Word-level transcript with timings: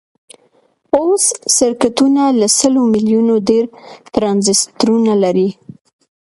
اوس 0.97 1.23
سرکټونه 1.57 2.23
له 2.39 2.47
سلو 2.59 2.81
میلیونو 2.93 3.33
ډیر 3.49 3.63
ټرانزیسټرونه 4.13 5.13
لري. 5.23 5.49